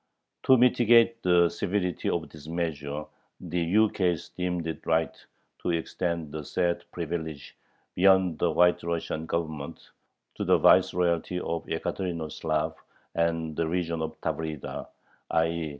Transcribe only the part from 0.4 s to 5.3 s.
To mitigate the severity of this measure the ukase "deemed it right